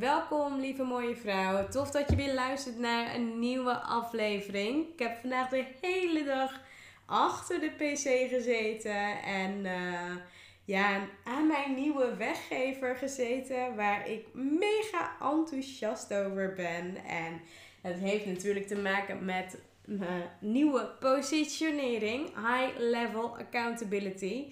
Welkom, 0.00 0.60
lieve 0.60 0.82
mooie 0.82 1.16
vrouw. 1.16 1.68
Tof 1.68 1.90
dat 1.90 2.10
je 2.10 2.16
weer 2.16 2.34
luistert 2.34 2.78
naar 2.78 3.14
een 3.14 3.38
nieuwe 3.38 3.72
aflevering. 3.72 4.86
Ik 4.92 4.98
heb 4.98 5.20
vandaag 5.20 5.48
de 5.48 5.64
hele 5.80 6.24
dag 6.24 6.60
achter 7.06 7.60
de 7.60 7.70
PC 7.70 8.30
gezeten 8.30 9.22
en 9.22 9.64
uh, 9.64 10.16
ja, 10.64 11.08
aan 11.24 11.46
mijn 11.46 11.74
nieuwe 11.74 12.16
weggever 12.16 12.96
gezeten, 12.96 13.76
waar 13.76 14.08
ik 14.08 14.26
mega 14.34 15.16
enthousiast 15.20 16.14
over 16.14 16.52
ben. 16.56 16.96
En 17.04 17.40
het 17.80 17.98
heeft 17.98 18.26
natuurlijk 18.26 18.66
te 18.66 18.76
maken 18.76 19.24
met 19.24 19.58
mijn 19.84 20.28
nieuwe 20.40 20.90
positionering, 21.00 22.26
High 22.26 22.78
Level 22.78 23.36
Accountability. 23.38 24.44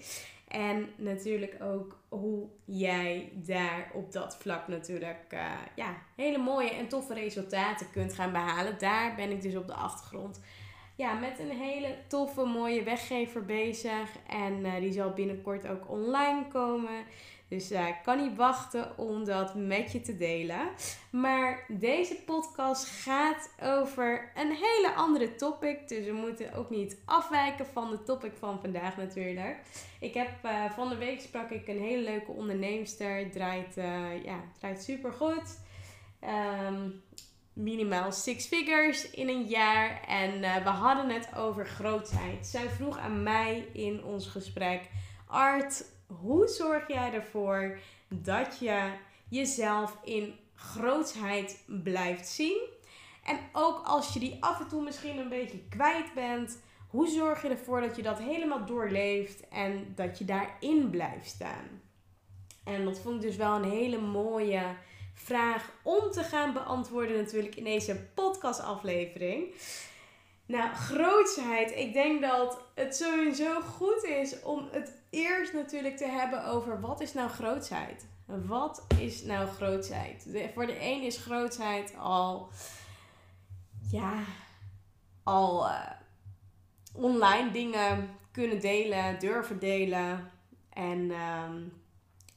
En 0.49 0.89
natuurlijk 0.95 1.57
ook 1.61 1.97
hoe 2.09 2.47
jij 2.65 3.31
daar 3.35 3.91
op 3.93 4.11
dat 4.11 4.37
vlak 4.37 4.67
natuurlijk 4.67 5.33
uh, 5.33 5.51
ja, 5.75 5.95
hele 6.15 6.37
mooie 6.37 6.69
en 6.69 6.87
toffe 6.87 7.13
resultaten 7.13 7.91
kunt 7.91 8.13
gaan 8.13 8.31
behalen. 8.31 8.79
Daar 8.79 9.15
ben 9.15 9.31
ik 9.31 9.41
dus 9.41 9.55
op 9.55 9.67
de 9.67 9.73
achtergrond 9.73 10.39
ja, 10.99 11.13
met 11.13 11.39
een 11.39 11.57
hele 11.57 11.95
toffe, 12.07 12.45
mooie 12.45 12.83
weggever 12.83 13.45
bezig. 13.45 14.09
En 14.27 14.65
uh, 14.65 14.75
die 14.79 14.91
zal 14.91 15.13
binnenkort 15.13 15.67
ook 15.67 15.89
online 15.89 16.47
komen. 16.47 17.05
Dus 17.49 17.71
uh, 17.71 17.87
ik 17.87 17.97
kan 18.03 18.17
niet 18.17 18.35
wachten 18.35 18.97
om 18.97 19.25
dat 19.25 19.55
met 19.55 19.91
je 19.91 20.01
te 20.01 20.17
delen. 20.17 20.69
Maar 21.11 21.65
deze 21.67 22.15
podcast 22.15 22.87
gaat 22.87 23.51
over 23.63 24.31
een 24.35 24.51
hele 24.51 24.93
andere 24.95 25.35
topic. 25.35 25.87
Dus 25.87 26.05
we 26.05 26.11
moeten 26.11 26.53
ook 26.53 26.69
niet 26.69 26.97
afwijken 27.05 27.65
van 27.65 27.89
de 27.89 28.03
topic 28.03 28.31
van 28.39 28.59
vandaag 28.61 28.97
natuurlijk. 28.97 29.57
Ik 29.99 30.13
heb 30.13 30.29
uh, 30.45 30.71
van 30.71 30.89
de 30.89 30.97
week 30.97 31.21
sprak 31.21 31.49
ik 31.49 31.67
een 31.67 31.79
hele 31.79 32.03
leuke 32.03 32.31
onderneemster. 32.31 33.31
Draait, 33.31 33.77
uh, 33.77 34.23
ja, 34.23 34.39
draait 34.59 34.83
super 34.83 35.11
goed. 35.11 35.59
Um, 36.67 37.03
minimaal 37.53 38.11
six 38.11 38.45
figures 38.45 39.09
in 39.09 39.29
een 39.29 39.45
jaar. 39.45 40.01
En 40.07 40.41
we 40.41 40.69
hadden 40.69 41.09
het 41.09 41.35
over 41.35 41.65
grootheid. 41.65 42.47
Zij 42.47 42.69
vroeg 42.69 42.97
aan 42.97 43.23
mij 43.23 43.67
in 43.73 44.03
ons 44.03 44.27
gesprek: 44.27 44.81
Art, 45.27 45.83
hoe 46.09 46.47
zorg 46.47 46.87
jij 46.87 47.13
ervoor 47.13 47.79
dat 48.07 48.59
je 48.59 48.91
jezelf 49.27 49.97
in 50.03 50.35
grootheid 50.55 51.63
blijft 51.83 52.27
zien? 52.27 52.67
En 53.23 53.39
ook 53.53 53.85
als 53.85 54.13
je 54.13 54.19
die 54.19 54.37
af 54.39 54.59
en 54.59 54.67
toe 54.67 54.83
misschien 54.83 55.17
een 55.17 55.29
beetje 55.29 55.67
kwijt 55.69 56.13
bent, 56.13 56.59
hoe 56.87 57.07
zorg 57.07 57.41
je 57.41 57.49
ervoor 57.49 57.81
dat 57.81 57.95
je 57.95 58.01
dat 58.01 58.19
helemaal 58.19 58.65
doorleeft 58.65 59.47
en 59.49 59.93
dat 59.95 60.17
je 60.17 60.25
daarin 60.25 60.89
blijft 60.89 61.27
staan? 61.27 61.81
En 62.63 62.85
dat 62.85 62.99
vond 62.99 63.15
ik 63.15 63.21
dus 63.21 63.35
wel 63.35 63.55
een 63.55 63.69
hele 63.69 64.01
mooie 64.01 64.63
vraag 65.13 65.71
om 65.83 66.11
te 66.11 66.23
gaan 66.23 66.53
beantwoorden 66.53 67.17
natuurlijk 67.17 67.55
in 67.55 67.63
deze 67.63 68.07
podcastaflevering. 68.13 69.53
Nou, 70.49 70.73
grootsheid. 70.73 71.71
Ik 71.75 71.93
denk 71.93 72.21
dat 72.21 72.61
het 72.75 72.95
sowieso 72.95 73.61
goed 73.61 74.03
is 74.03 74.41
om 74.41 74.67
het 74.71 74.93
eerst 75.09 75.53
natuurlijk 75.53 75.97
te 75.97 76.05
hebben 76.07 76.45
over 76.45 76.81
wat 76.81 77.01
is 77.01 77.13
nou 77.13 77.29
grootsheid? 77.29 78.07
Wat 78.25 78.85
is 78.97 79.23
nou 79.23 79.47
grootsheid? 79.47 80.27
voor 80.53 80.65
de 80.65 80.77
een 80.81 81.01
is 81.01 81.17
grootsheid 81.17 81.93
al, 81.97 82.49
ja, 83.91 84.23
al 85.23 85.65
uh, 85.65 85.89
online 86.93 87.51
dingen 87.51 88.09
kunnen 88.31 88.61
delen, 88.61 89.19
durven 89.19 89.59
delen. 89.59 90.31
En, 90.69 91.11
um, 91.11 91.73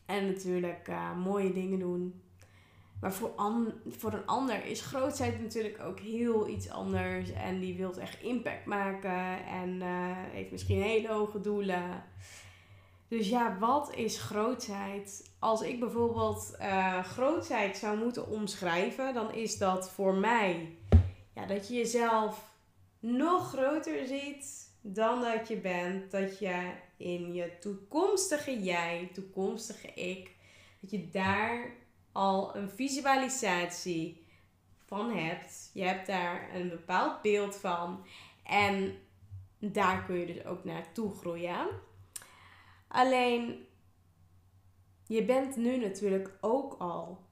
en 0.06 0.26
natuurlijk 0.26 0.88
uh, 0.88 1.16
mooie 1.16 1.52
dingen 1.52 1.78
doen. 1.78 2.22
Maar 3.02 3.12
voor, 3.12 3.32
an, 3.36 3.72
voor 3.86 4.12
een 4.12 4.26
ander 4.26 4.64
is 4.64 4.80
grootheid 4.80 5.40
natuurlijk 5.40 5.80
ook 5.80 6.00
heel 6.00 6.48
iets 6.48 6.70
anders. 6.70 7.32
En 7.32 7.60
die 7.60 7.76
wil 7.76 7.94
echt 7.94 8.22
impact 8.22 8.66
maken. 8.66 9.46
En 9.46 9.68
uh, 9.68 9.86
heeft 10.32 10.50
misschien 10.50 10.82
hele 10.82 11.08
hoge 11.08 11.40
doelen. 11.40 12.04
Dus 13.08 13.28
ja, 13.28 13.58
wat 13.58 13.94
is 13.94 14.20
grootheid? 14.20 15.30
Als 15.38 15.60
ik 15.60 15.80
bijvoorbeeld 15.80 16.56
uh, 16.60 17.04
grootheid 17.04 17.76
zou 17.76 17.98
moeten 17.98 18.28
omschrijven, 18.28 19.14
dan 19.14 19.34
is 19.34 19.58
dat 19.58 19.90
voor 19.90 20.14
mij 20.14 20.76
ja, 21.34 21.46
dat 21.46 21.68
je 21.68 21.74
jezelf 21.74 22.52
nog 22.98 23.48
groter 23.48 24.06
ziet 24.06 24.70
dan 24.80 25.20
dat 25.20 25.48
je 25.48 25.56
bent. 25.56 26.10
Dat 26.10 26.38
je 26.38 26.70
in 26.96 27.32
je 27.32 27.58
toekomstige 27.60 28.62
jij, 28.62 29.10
toekomstige 29.12 29.88
ik, 29.94 30.30
dat 30.80 30.90
je 30.90 31.10
daar 31.10 31.80
al 32.12 32.56
een 32.56 32.70
visualisatie 32.70 34.26
van 34.86 35.10
hebt. 35.16 35.70
Je 35.74 35.82
hebt 35.82 36.06
daar 36.06 36.54
een 36.54 36.68
bepaald 36.68 37.22
beeld 37.22 37.56
van. 37.56 38.06
En 38.42 38.98
daar 39.58 40.04
kun 40.04 40.16
je 40.16 40.26
dus 40.26 40.44
ook 40.44 40.64
naartoe 40.64 41.14
groeien. 41.14 41.66
Alleen, 42.88 43.66
je 45.06 45.24
bent 45.24 45.56
nu 45.56 45.76
natuurlijk 45.76 46.30
ook 46.40 46.74
al 46.78 47.24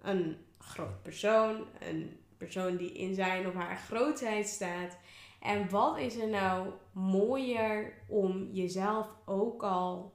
een 0.00 0.36
groot 0.58 1.02
persoon. 1.02 1.66
Een 1.78 2.20
persoon 2.36 2.76
die 2.76 2.92
in 2.92 3.14
zijn 3.14 3.46
of 3.46 3.54
haar 3.54 3.76
grootheid 3.76 4.48
staat. 4.48 4.98
En 5.40 5.70
wat 5.70 5.98
is 5.98 6.16
er 6.16 6.28
nou 6.28 6.70
mooier 6.92 7.92
om 8.08 8.48
jezelf 8.52 9.08
ook 9.24 9.62
al 9.62 10.12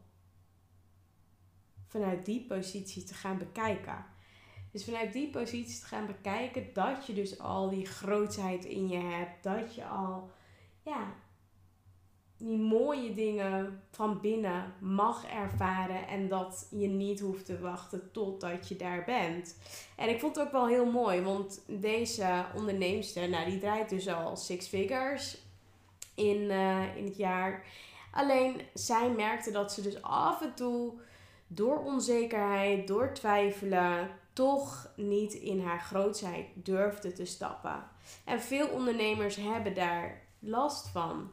vanuit 1.96 2.26
die 2.26 2.46
positie 2.46 3.04
te 3.04 3.14
gaan 3.14 3.38
bekijken. 3.38 4.06
Dus 4.72 4.86
vanuit 4.86 5.14
die 5.14 5.30
positie 5.30 5.80
te 5.80 5.86
gaan 5.86 6.06
bekijken 6.06 6.74
dat 6.74 7.06
je 7.08 7.14
dus 7.14 7.40
al 7.40 7.70
die 7.70 7.86
grootheid 7.86 8.66
in 8.66 8.88
je 8.88 8.98
hebt. 8.98 9.44
Dat 9.44 9.76
je 9.76 9.86
al 9.86 10.30
ja, 10.82 11.14
die 12.38 12.58
mooie 12.58 13.14
dingen 13.14 13.84
van 13.92 14.22
binnen 14.22 14.74
mag 14.80 15.26
ervaren. 15.26 16.08
En 16.08 16.28
dat 16.28 16.68
je 16.72 16.88
niet 16.88 17.20
hoeft 17.20 17.46
te 17.46 17.60
wachten 17.60 18.12
totdat 18.12 18.68
je 18.68 18.76
daar 18.76 19.04
bent. 19.04 19.58
En 19.96 20.10
ik 20.10 20.20
vond 20.20 20.36
het 20.36 20.46
ook 20.46 20.52
wel 20.52 20.68
heel 20.68 20.92
mooi. 20.92 21.22
Want 21.22 21.62
deze 21.68 22.46
onderneemster, 22.56 23.30
nou 23.30 23.50
die 23.50 23.60
draait 23.60 23.90
dus 23.90 24.08
al 24.08 24.36
six 24.36 24.68
figures 24.68 25.38
in, 26.16 26.42
uh, 26.42 26.98
in 26.98 27.06
het 27.06 27.18
jaar. 27.18 27.66
Alleen 28.12 28.62
zij 28.74 29.10
merkte 29.10 29.52
dat 29.52 29.74
ze 29.74 29.82
dus 29.82 30.02
af 30.02 30.42
en 30.42 30.56
toe 30.56 30.94
door 31.48 31.84
onzekerheid, 31.84 32.88
door 32.88 33.14
twijfelen, 33.14 34.10
toch 34.34 34.92
niet 34.96 35.34
in 35.34 35.60
haar 35.60 35.80
grootheid 35.80 36.46
durfde 36.54 37.14
te 37.14 37.26
stappen. 37.26 37.84
En 38.26 38.42
veel 38.42 38.68
ondernemers 38.68 39.36
hebben 39.36 39.74
daar 39.74 40.22
last 40.40 40.88
van. 40.88 41.32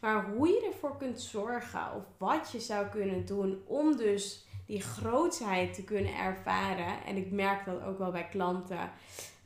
Maar 0.00 0.30
hoe 0.30 0.48
je 0.48 0.66
ervoor 0.72 0.96
kunt 0.96 1.20
zorgen 1.20 1.94
of 1.94 2.04
wat 2.18 2.50
je 2.52 2.60
zou 2.60 2.86
kunnen 2.86 3.26
doen 3.26 3.62
om 3.66 3.96
dus 3.96 4.46
die 4.66 4.80
grootheid 4.80 5.74
te 5.74 5.84
kunnen 5.84 6.16
ervaren. 6.16 7.04
En 7.04 7.16
ik 7.16 7.30
merk 7.30 7.64
dat 7.64 7.82
ook 7.82 7.98
wel 7.98 8.10
bij 8.10 8.28
klanten 8.28 8.90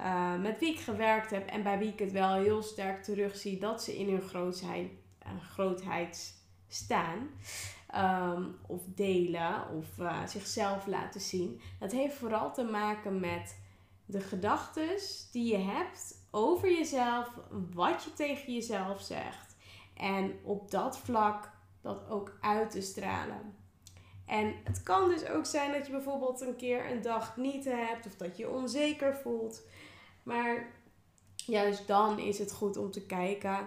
uh, 0.00 0.38
met 0.40 0.58
wie 0.58 0.72
ik 0.72 0.80
gewerkt 0.80 1.30
heb 1.30 1.48
en 1.48 1.62
bij 1.62 1.78
wie 1.78 1.92
ik 1.92 1.98
het 1.98 2.12
wel 2.12 2.34
heel 2.34 2.62
sterk 2.62 3.02
terugzie 3.02 3.58
dat 3.58 3.82
ze 3.82 3.98
in 3.98 4.08
hun 4.08 4.22
grootheid, 4.22 4.90
uh, 5.26 5.44
grootheid 5.50 6.34
staan. 6.68 7.28
Um, 7.96 8.58
of 8.66 8.82
delen 8.87 9.69
of 9.76 9.98
uh, 9.98 10.26
zichzelf 10.26 10.87
laten 10.87 11.20
zien. 11.20 11.60
Dat 11.78 11.92
heeft 11.92 12.14
vooral 12.14 12.52
te 12.52 12.64
maken 12.64 13.20
met 13.20 13.58
de 14.06 14.20
gedachten 14.20 14.88
die 15.32 15.52
je 15.52 15.58
hebt 15.58 16.14
over 16.31 16.70
jezelf, 16.70 17.31
wat 17.75 18.04
je 18.04 18.12
tegen 18.12 18.52
jezelf 18.52 19.00
zegt. 19.00 19.56
En 19.94 20.38
op 20.42 20.70
dat 20.70 20.98
vlak 20.98 21.50
dat 21.81 22.08
ook 22.08 22.38
uit 22.40 22.70
te 22.70 22.81
stralen. 22.81 23.54
En 24.26 24.54
het 24.64 24.82
kan 24.82 25.08
dus 25.08 25.26
ook 25.26 25.46
zijn 25.46 25.72
dat 25.72 25.86
je 25.86 25.93
bijvoorbeeld 25.93 26.40
een 26.40 26.56
keer 26.56 26.90
een 26.90 27.02
dag 27.02 27.36
niet 27.36 27.64
hebt 27.64 28.06
of 28.06 28.16
dat 28.16 28.36
je 28.36 28.43
je 28.43 28.50
onzeker 28.50 29.16
voelt. 29.16 29.62
Maar 30.22 30.72
juist 31.34 31.86
dan 31.86 32.19
is 32.19 32.38
het 32.38 32.52
goed 32.52 32.76
om 32.76 32.90
te 32.90 33.06
kijken 33.06 33.66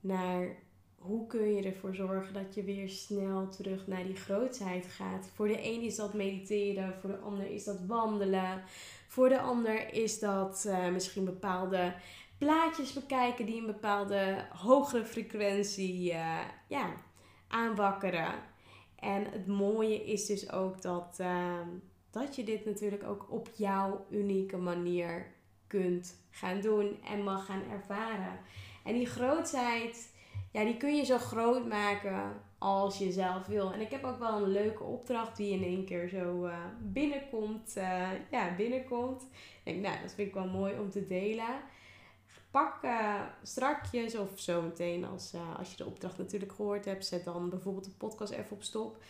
naar 0.00 0.56
hoe 0.98 1.26
kun 1.26 1.54
je 1.54 1.62
ervoor 1.62 1.94
zorgen 1.94 2.34
dat 2.34 2.54
je 2.54 2.64
weer 2.64 2.88
snel 2.88 3.48
terug 3.48 3.86
naar 3.86 4.04
die 4.04 4.16
grootheid 4.16 4.86
gaat. 4.86 5.30
Voor 5.34 5.48
de 5.48 5.64
een 5.64 5.80
is 5.80 5.96
dat 5.96 6.14
mediteren, 6.14 6.94
voor 7.00 7.10
de 7.10 7.18
ander 7.18 7.50
is 7.50 7.64
dat 7.64 7.80
wandelen. 7.86 8.62
Voor 9.08 9.28
de 9.28 9.40
ander 9.40 9.94
is 9.94 10.18
dat 10.18 10.64
uh, 10.66 10.88
misschien 10.88 11.24
bepaalde 11.24 11.94
plaatjes 12.38 12.92
bekijken 12.92 13.46
die 13.46 13.60
een 13.60 13.66
bepaalde 13.66 14.46
hogere 14.50 15.04
frequentie 15.04 16.12
uh, 16.12 16.40
ja, 16.68 16.92
aanwakkeren. 17.48 18.34
En 18.98 19.24
het 19.30 19.46
mooie 19.46 20.04
is 20.04 20.26
dus 20.26 20.52
ook 20.52 20.82
dat, 20.82 21.16
uh, 21.20 21.60
dat 22.10 22.36
je 22.36 22.44
dit 22.44 22.64
natuurlijk 22.64 23.04
ook 23.04 23.26
op 23.30 23.48
jouw 23.54 24.06
unieke 24.10 24.56
manier 24.56 25.26
kunt 25.66 26.14
gaan 26.30 26.60
doen 26.60 26.98
en 27.04 27.22
mag 27.22 27.46
gaan 27.46 27.62
ervaren. 27.70 28.38
En 28.84 28.94
die 28.94 29.06
grootheid, 29.06 30.12
ja, 30.50 30.64
die 30.64 30.76
kun 30.76 30.96
je 30.96 31.04
zo 31.04 31.18
groot 31.18 31.66
maken 31.66 32.42
als 32.58 32.98
je 32.98 33.12
zelf 33.12 33.46
wil. 33.46 33.72
En 33.72 33.80
ik 33.80 33.90
heb 33.90 34.04
ook 34.04 34.18
wel 34.18 34.36
een 34.36 34.50
leuke 34.50 34.82
opdracht 34.82 35.36
die 35.36 35.52
in 35.52 35.62
één 35.62 35.84
keer 35.84 36.08
zo 36.08 36.46
uh, 36.46 36.54
binnenkomt. 36.80 37.74
Uh, 37.76 38.08
ja, 38.30 38.54
binnenkomt. 38.56 39.22
Ik 39.22 39.72
denk, 39.72 39.86
nou, 39.86 40.02
dat 40.02 40.14
vind 40.14 40.28
ik 40.28 40.34
wel 40.34 40.48
mooi 40.48 40.78
om 40.78 40.90
te 40.90 41.06
delen. 41.06 41.60
Pak 42.50 42.82
uh, 42.82 43.20
strakjes 43.42 44.16
of 44.16 44.30
zometeen 44.34 45.04
als, 45.04 45.34
als 45.56 45.70
je 45.70 45.76
de 45.76 45.86
opdracht 45.86 46.18
natuurlijk 46.18 46.52
gehoord 46.52 46.84
hebt. 46.84 47.06
Zet 47.06 47.24
dan 47.24 47.50
bijvoorbeeld 47.50 47.84
de 47.84 47.90
podcast 47.90 48.32
even 48.32 48.56
op 48.56 48.62
stop. 48.62 49.02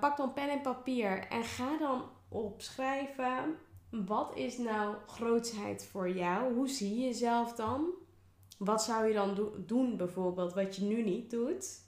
pak 0.00 0.16
dan 0.16 0.32
pen 0.32 0.50
en 0.50 0.60
papier 0.60 1.26
en 1.28 1.44
ga 1.44 1.78
dan 1.78 2.02
opschrijven. 2.28 3.56
Wat 3.90 4.36
is 4.36 4.58
nou 4.58 4.96
grootsheid 5.06 5.86
voor 5.90 6.10
jou? 6.10 6.54
Hoe 6.54 6.68
zie 6.68 6.98
je 6.98 7.04
jezelf 7.04 7.54
dan? 7.54 7.86
Wat 8.64 8.82
zou 8.82 9.06
je 9.06 9.14
dan 9.14 9.34
do 9.34 9.64
doen 9.66 9.96
bijvoorbeeld 9.96 10.54
wat 10.54 10.76
je 10.76 10.82
nu 10.82 11.02
niet 11.02 11.30
doet? 11.30 11.82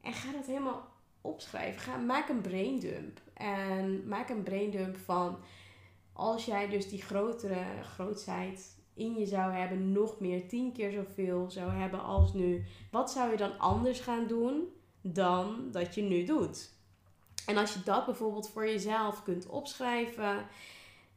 En 0.00 0.12
ga 0.12 0.32
dat 0.32 0.46
helemaal 0.46 0.88
opschrijven. 1.20 1.80
Ga, 1.80 1.96
maak 1.96 2.28
een 2.28 2.40
braindump. 2.40 3.20
En 3.34 4.08
maak 4.08 4.28
een 4.28 4.42
braindump 4.42 4.96
van 4.96 5.38
als 6.12 6.44
jij 6.44 6.68
dus 6.68 6.88
die 6.88 7.02
grotere 7.02 7.64
grootsheid 7.82 8.80
in 8.94 9.14
je 9.14 9.26
zou 9.26 9.52
hebben, 9.52 9.92
nog 9.92 10.20
meer, 10.20 10.48
tien 10.48 10.72
keer 10.72 10.92
zoveel 10.92 11.50
zou 11.50 11.70
hebben 11.70 12.02
als 12.02 12.32
nu. 12.32 12.64
Wat 12.90 13.10
zou 13.10 13.30
je 13.30 13.36
dan 13.36 13.58
anders 13.58 14.00
gaan 14.00 14.26
doen 14.26 14.68
dan 15.00 15.68
dat 15.70 15.94
je 15.94 16.02
nu 16.02 16.24
doet? 16.24 16.70
En 17.46 17.56
als 17.56 17.74
je 17.74 17.82
dat 17.84 18.04
bijvoorbeeld 18.06 18.50
voor 18.50 18.66
jezelf 18.66 19.22
kunt 19.22 19.46
opschrijven, 19.46 20.46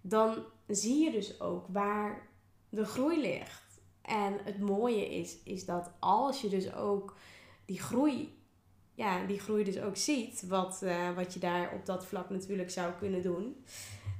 dan 0.01 0.43
zie 0.67 1.03
je 1.03 1.11
dus 1.11 1.41
ook 1.41 1.65
waar 1.67 2.27
de 2.69 2.85
groei 2.85 3.21
ligt. 3.21 3.64
En 4.05 4.39
het 4.43 4.59
mooie 4.59 5.09
is, 5.09 5.37
is 5.43 5.65
dat 5.65 5.91
als 5.99 6.41
je 6.41 6.49
dus 6.49 6.73
ook 6.73 7.15
die 7.65 7.79
groei, 7.79 8.37
ja, 8.93 9.25
die 9.25 9.39
groei 9.39 9.63
dus 9.63 9.79
ook 9.79 9.97
ziet, 9.97 10.47
wat, 10.47 10.81
uh, 10.83 11.15
wat 11.15 11.33
je 11.33 11.39
daar 11.39 11.73
op 11.73 11.85
dat 11.85 12.05
vlak 12.05 12.29
natuurlijk 12.29 12.71
zou 12.71 12.93
kunnen 12.93 13.21
doen, 13.21 13.55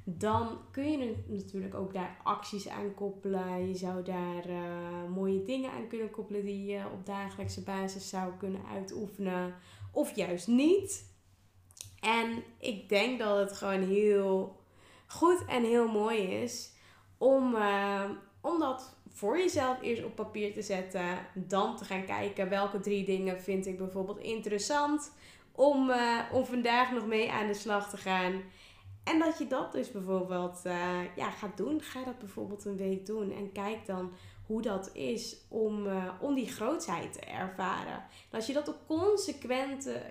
dan 0.04 0.58
kun 0.70 0.90
je 0.90 1.16
natuurlijk 1.26 1.74
ook 1.74 1.92
daar 1.92 2.16
acties 2.22 2.68
aan 2.68 2.94
koppelen. 2.94 3.68
Je 3.68 3.74
zou 3.74 4.02
daar 4.02 4.48
uh, 4.48 5.08
mooie 5.14 5.42
dingen 5.42 5.70
aan 5.70 5.88
kunnen 5.88 6.10
koppelen 6.10 6.44
die 6.44 6.64
je 6.64 6.84
op 6.92 7.06
dagelijkse 7.06 7.62
basis 7.62 8.08
zou 8.08 8.32
kunnen 8.38 8.60
uitoefenen, 8.72 9.54
of 9.92 10.16
juist 10.16 10.46
niet. 10.46 11.14
En 12.00 12.42
ik 12.58 12.88
denk 12.88 13.18
dat 13.18 13.38
het 13.38 13.56
gewoon 13.56 13.82
heel 13.82 14.60
goed 15.06 15.44
en 15.44 15.64
heel 15.64 15.88
mooi 15.88 16.18
is 16.18 16.72
om, 17.18 17.54
uh, 17.54 18.10
om 18.40 18.58
dat 18.58 18.96
voor 19.16 19.38
jezelf 19.38 19.82
eerst 19.82 20.04
op 20.04 20.14
papier 20.14 20.52
te 20.52 20.62
zetten. 20.62 21.18
Dan 21.34 21.76
te 21.76 21.84
gaan 21.84 22.04
kijken 22.04 22.48
welke 22.48 22.80
drie 22.80 23.04
dingen 23.04 23.40
vind 23.40 23.66
ik 23.66 23.78
bijvoorbeeld 23.78 24.18
interessant 24.18 25.12
om, 25.52 25.90
uh, 25.90 26.20
om 26.32 26.44
vandaag 26.44 26.92
nog 26.92 27.06
mee 27.06 27.30
aan 27.30 27.46
de 27.46 27.54
slag 27.54 27.90
te 27.90 27.96
gaan. 27.96 28.42
En 29.04 29.18
dat 29.18 29.38
je 29.38 29.46
dat 29.46 29.72
dus 29.72 29.90
bijvoorbeeld 29.90 30.60
uh, 30.66 31.16
ja, 31.16 31.30
gaat 31.30 31.56
doen. 31.56 31.82
Ga 31.82 32.04
dat 32.04 32.18
bijvoorbeeld 32.18 32.64
een 32.64 32.76
week 32.76 33.06
doen. 33.06 33.32
En 33.32 33.52
kijk 33.52 33.86
dan 33.86 34.12
hoe 34.46 34.62
dat 34.62 34.90
is 34.92 35.36
om, 35.48 35.86
uh, 35.86 36.08
om 36.20 36.34
die 36.34 36.48
grootheid 36.48 37.12
te 37.12 37.20
ervaren. 37.20 38.04
En 38.30 38.36
als 38.38 38.46
je 38.46 38.52
dat 38.52 38.68
op 38.68 38.78
consequente 38.86 40.02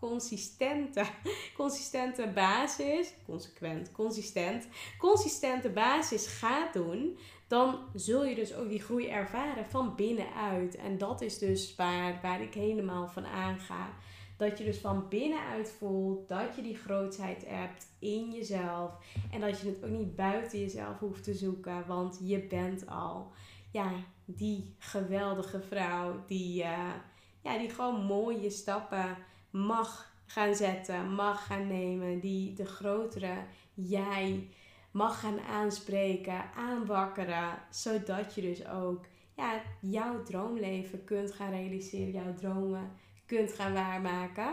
consistente, 0.00 1.04
consistente 1.56 2.26
basis, 2.34 3.12
consequent, 3.26 3.92
consistent, 3.92 4.68
consistente 4.98 5.70
basis 5.70 6.26
gaat 6.26 6.72
doen, 6.72 7.18
dan 7.50 7.78
zul 7.94 8.24
je 8.24 8.34
dus 8.34 8.54
ook 8.54 8.68
die 8.68 8.80
groei 8.80 9.08
ervaren 9.08 9.66
van 9.66 9.94
binnenuit. 9.96 10.76
En 10.76 10.98
dat 10.98 11.20
is 11.20 11.38
dus 11.38 11.76
waar, 11.76 12.18
waar 12.22 12.42
ik 12.42 12.54
helemaal 12.54 13.08
van 13.08 13.26
aanga. 13.26 13.88
Dat 14.36 14.58
je 14.58 14.64
dus 14.64 14.78
van 14.78 15.08
binnenuit 15.08 15.74
voelt 15.78 16.28
dat 16.28 16.56
je 16.56 16.62
die 16.62 16.76
grootheid 16.76 17.44
hebt 17.46 17.86
in 17.98 18.30
jezelf. 18.30 18.90
En 19.30 19.40
dat 19.40 19.60
je 19.60 19.66
het 19.66 19.84
ook 19.84 19.90
niet 19.90 20.16
buiten 20.16 20.60
jezelf 20.60 20.98
hoeft 20.98 21.24
te 21.24 21.34
zoeken, 21.34 21.86
want 21.86 22.20
je 22.22 22.38
bent 22.38 22.86
al 22.86 23.32
ja, 23.70 23.92
die 24.24 24.74
geweldige 24.78 25.60
vrouw 25.60 26.24
die, 26.26 26.62
uh, 26.62 26.94
ja, 27.42 27.58
die 27.58 27.70
gewoon 27.70 28.04
mooie 28.04 28.50
stappen 28.50 29.16
mag 29.50 30.12
gaan 30.26 30.54
zetten, 30.54 31.14
mag 31.14 31.46
gaan 31.46 31.66
nemen, 31.66 32.20
die 32.20 32.54
de 32.54 32.66
grotere 32.66 33.34
jij 33.74 34.48
mag 34.90 35.20
gaan 35.20 35.40
aanspreken, 35.40 36.52
aanwakkeren, 36.54 37.58
zodat 37.70 38.34
je 38.34 38.40
dus 38.40 38.68
ook 38.68 39.06
ja, 39.36 39.62
jouw 39.80 40.22
droomleven 40.22 41.04
kunt 41.04 41.32
gaan 41.32 41.50
realiseren, 41.50 42.12
jouw 42.12 42.34
dromen 42.34 42.92
kunt 43.26 43.52
gaan 43.52 43.72
waarmaken. 43.72 44.52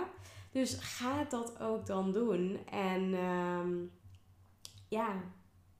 Dus 0.51 0.77
ga 0.79 1.23
dat 1.23 1.59
ook 1.59 1.85
dan 1.85 2.11
doen 2.11 2.59
en 2.71 3.13
um, 3.13 3.91
ja, 4.87 5.23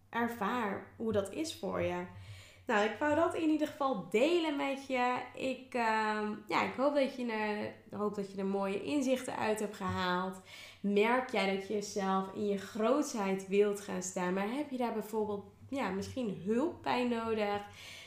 ervaar 0.09 0.93
hoe 0.95 1.11
dat 1.11 1.31
is 1.31 1.55
voor 1.55 1.81
je. 1.81 2.05
Nou, 2.67 2.85
ik 2.85 2.95
wou 2.99 3.15
dat 3.15 3.35
in 3.35 3.49
ieder 3.49 3.67
geval 3.67 4.09
delen 4.09 4.55
met 4.55 4.87
je. 4.87 5.17
Ik, 5.33 5.75
uh, 5.75 6.29
ja, 6.47 6.63
ik 6.63 6.73
hoop, 6.77 6.95
dat 6.95 7.15
je 7.15 7.31
er, 7.31 7.73
hoop 7.97 8.15
dat 8.15 8.31
je 8.31 8.37
er 8.37 8.45
mooie 8.45 8.83
inzichten 8.83 9.37
uit 9.37 9.59
hebt 9.59 9.75
gehaald. 9.75 10.41
Merk 10.94 11.29
jij 11.29 11.56
dat 11.56 11.67
je 11.67 11.74
jezelf 11.74 12.34
in 12.34 12.48
je 12.48 12.58
grootheid 12.58 13.48
wilt 13.48 13.82
gaan 13.82 14.03
staan, 14.03 14.34
maar 14.34 14.50
heb 14.50 14.70
je 14.70 14.77
daar 14.77 14.94
bijvoorbeeld 14.94 15.46
ja, 15.70 15.89
misschien 15.89 16.41
hulp 16.46 16.84
bij 16.84 17.08
nodig? 17.08 17.62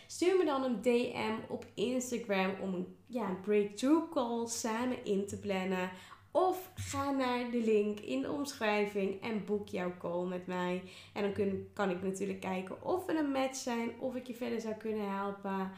Stuur 0.06 0.36
me 0.36 0.44
dan 0.44 0.62
een 0.62 0.82
DM 0.82 1.34
op 1.48 1.64
Instagram 1.74 2.54
om 2.60 2.74
een 2.74 2.96
ja, 3.06 3.36
breakthrough 3.42 4.12
call 4.12 4.46
samen 4.46 5.04
in 5.04 5.26
te 5.26 5.38
plannen. 5.38 5.90
Of 6.30 6.70
ga 6.74 7.10
naar 7.10 7.50
de 7.50 7.60
link 7.64 8.00
in 8.00 8.22
de 8.22 8.30
omschrijving 8.30 9.22
en 9.22 9.44
boek 9.44 9.68
jouw 9.68 9.92
call 9.98 10.26
met 10.26 10.46
mij. 10.46 10.82
En 11.12 11.22
dan 11.22 11.32
kun, 11.32 11.70
kan 11.72 11.90
ik 11.90 12.02
natuurlijk 12.02 12.40
kijken 12.40 12.84
of 12.84 13.06
we 13.06 13.18
een 13.18 13.30
match 13.30 13.56
zijn, 13.56 13.90
of 13.98 14.14
ik 14.14 14.26
je 14.26 14.34
verder 14.34 14.60
zou 14.60 14.74
kunnen 14.74 15.16
helpen. 15.16 15.70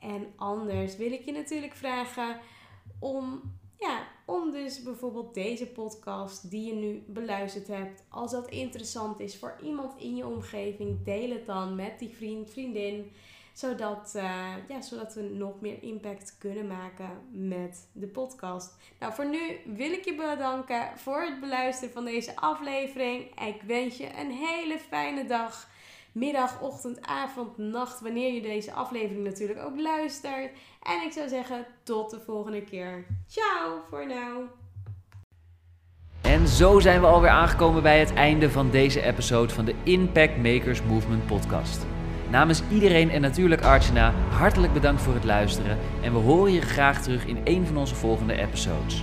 En 0.00 0.26
anders 0.36 0.96
wil 0.96 1.12
ik 1.12 1.24
je 1.24 1.32
natuurlijk 1.32 1.74
vragen 1.74 2.40
om, 2.98 3.42
ja, 3.80 4.06
om 4.24 4.50
dus 4.50 4.82
bijvoorbeeld 4.82 5.34
deze 5.34 5.66
podcast 5.66 6.50
die 6.50 6.66
je 6.66 6.74
nu 6.74 7.04
beluisterd 7.06 7.66
hebt, 7.66 8.04
als 8.08 8.30
dat 8.30 8.48
interessant 8.48 9.20
is 9.20 9.38
voor 9.38 9.56
iemand 9.62 10.00
in 10.00 10.16
je 10.16 10.26
omgeving, 10.26 11.04
deel 11.04 11.30
het 11.30 11.46
dan 11.46 11.74
met 11.74 11.98
die 11.98 12.16
vriend, 12.16 12.50
vriendin 12.50 13.12
zodat, 13.52 14.12
uh, 14.16 14.22
ja, 14.68 14.80
zodat 14.80 15.14
we 15.14 15.22
nog 15.22 15.60
meer 15.60 15.82
impact 15.82 16.36
kunnen 16.38 16.66
maken 16.66 17.10
met 17.30 17.88
de 17.92 18.06
podcast. 18.06 18.76
Nou, 18.98 19.12
voor 19.12 19.26
nu 19.26 19.56
wil 19.64 19.92
ik 19.92 20.04
je 20.04 20.14
bedanken 20.14 20.98
voor 20.98 21.22
het 21.22 21.40
beluisteren 21.40 21.92
van 21.94 22.04
deze 22.04 22.36
aflevering. 22.36 23.40
Ik 23.46 23.62
wens 23.62 23.96
je 23.96 24.18
een 24.18 24.30
hele 24.30 24.78
fijne 24.78 25.26
dag. 25.26 25.69
Middag, 26.12 26.60
ochtend, 26.60 27.06
avond, 27.06 27.58
nacht, 27.58 28.00
wanneer 28.00 28.32
je 28.34 28.40
deze 28.40 28.72
aflevering 28.72 29.24
natuurlijk 29.24 29.60
ook 29.60 29.80
luistert. 29.80 30.50
En 30.82 31.02
ik 31.06 31.12
zou 31.12 31.28
zeggen, 31.28 31.66
tot 31.82 32.10
de 32.10 32.20
volgende 32.20 32.62
keer. 32.62 33.06
Ciao 33.26 33.80
voor 33.90 34.06
nu. 34.06 34.48
En 36.20 36.48
zo 36.48 36.80
zijn 36.80 37.00
we 37.00 37.06
alweer 37.06 37.30
aangekomen 37.30 37.82
bij 37.82 37.98
het 37.98 38.14
einde 38.14 38.50
van 38.50 38.70
deze 38.70 39.02
episode 39.02 39.54
van 39.54 39.64
de 39.64 39.74
Impact 39.82 40.36
Makers 40.36 40.82
Movement 40.82 41.26
podcast. 41.26 41.86
Namens 42.30 42.62
iedereen 42.70 43.10
en 43.10 43.20
natuurlijk 43.20 43.62
Archana, 43.62 44.14
hartelijk 44.30 44.72
bedankt 44.72 45.02
voor 45.02 45.14
het 45.14 45.24
luisteren 45.24 45.78
en 46.02 46.12
we 46.12 46.18
horen 46.18 46.52
je 46.52 46.60
graag 46.60 47.02
terug 47.02 47.26
in 47.26 47.38
een 47.44 47.66
van 47.66 47.76
onze 47.76 47.94
volgende 47.94 48.34
episodes. 48.34 49.02